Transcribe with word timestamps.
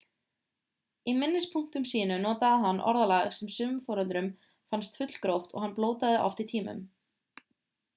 í 1.11 1.13
minnispunktum 1.23 1.85
sínum 1.91 2.23
notaði 2.25 2.63
hann 2.65 2.81
orðalag 2.93 3.37
sem 3.37 3.53
sumum 3.59 3.79
foreldrum 3.91 4.33
fannst 4.51 5.01
fullgróft 5.03 5.57
og 5.59 5.67
hann 5.67 5.81
blótaði 5.83 6.23
oft 6.31 6.47
í 6.47 6.53
tímum 6.55 6.87